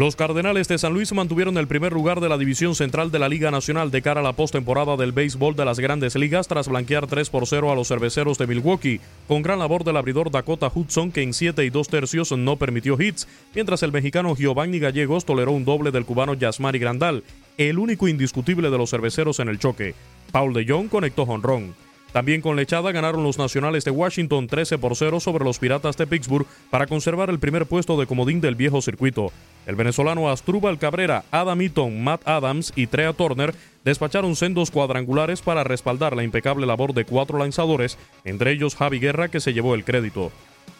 [0.00, 3.28] Los Cardenales de San Luis mantuvieron el primer lugar de la división central de la
[3.28, 7.06] Liga Nacional de cara a la postemporada del béisbol de las grandes ligas tras blanquear
[7.06, 11.12] 3 por 0 a los cerveceros de Milwaukee, con gran labor del abridor Dakota Hudson
[11.12, 15.52] que en 7 y 2 tercios no permitió hits, mientras el mexicano Giovanni Gallegos toleró
[15.52, 17.22] un doble del cubano Yasmari Grandal,
[17.58, 19.94] el único indiscutible de los cerveceros en el choque.
[20.32, 21.74] Paul de Jong conectó jonrón.
[22.12, 26.06] También con lechada ganaron los nacionales de Washington 13 por 0 sobre los Piratas de
[26.06, 29.32] Pittsburgh para conservar el primer puesto de comodín del viejo circuito.
[29.66, 33.54] El venezolano Astrubal Cabrera, Adam Eaton, Matt Adams y Trea Turner
[33.84, 39.28] despacharon sendos cuadrangulares para respaldar la impecable labor de cuatro lanzadores, entre ellos Javi Guerra
[39.28, 40.32] que se llevó el crédito.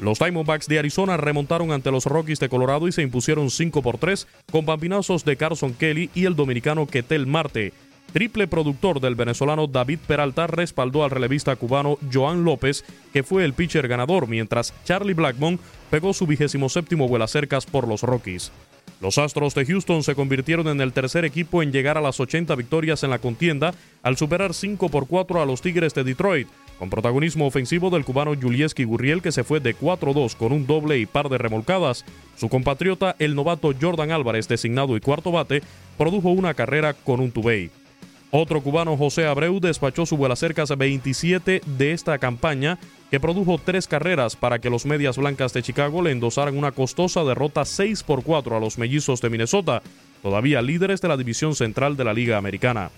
[0.00, 3.98] Los Diamondbacks de Arizona remontaron ante los Rockies de Colorado y se impusieron 5 por
[3.98, 7.72] 3 con bambinazos de Carson Kelly y el dominicano Ketel Marte.
[8.12, 13.52] Triple productor del venezolano David Peralta respaldó al relevista cubano Joan López, que fue el
[13.52, 15.60] pitcher ganador, mientras Charlie Blackmon
[15.90, 18.50] pegó su vigésimo séptimo vuelacercas por los Rockies.
[19.00, 22.56] Los Astros de Houston se convirtieron en el tercer equipo en llegar a las 80
[22.56, 26.48] victorias en la contienda al superar 5 por 4 a los Tigres de Detroit,
[26.78, 30.98] con protagonismo ofensivo del cubano Julieski Gurriel que se fue de 4-2 con un doble
[30.98, 32.04] y par de remolcadas.
[32.36, 35.62] Su compatriota, el novato Jordan Álvarez, designado y cuarto bate,
[35.96, 37.70] produjo una carrera con un tubey.
[38.30, 42.78] Otro cubano, José Abreu, despachó su vuela cerca 27 de esta campaña,
[43.10, 47.24] que produjo tres carreras para que los Medias Blancas de Chicago le endosaran una costosa
[47.24, 49.82] derrota 6 por 4 a los Mellizos de Minnesota,
[50.22, 52.90] todavía líderes de la división central de la Liga Americana.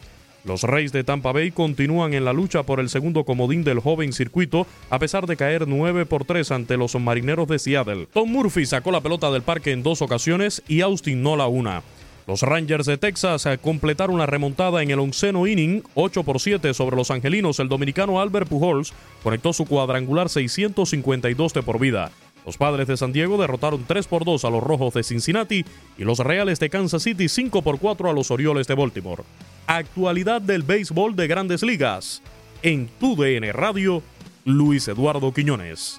[0.44, 4.12] Los Reyes de Tampa Bay continúan en la lucha por el segundo comodín del joven
[4.12, 8.08] circuito, a pesar de caer 9 por 3 ante los Marineros de Seattle.
[8.12, 11.82] Tom Murphy sacó la pelota del parque en dos ocasiones y Austin no la una.
[12.30, 16.94] Los Rangers de Texas completaron la remontada en el onceno inning, 8 por 7 sobre
[16.94, 17.58] los angelinos.
[17.58, 18.92] El dominicano Albert Pujols
[19.24, 22.12] conectó su cuadrangular 652 de por vida.
[22.46, 25.64] Los padres de San Diego derrotaron 3 por 2 a los Rojos de Cincinnati
[25.98, 29.24] y los Reales de Kansas City 5 por 4 a los Orioles de Baltimore.
[29.66, 32.22] Actualidad del béisbol de grandes ligas.
[32.62, 34.04] En tu DN Radio,
[34.44, 35.98] Luis Eduardo Quiñones.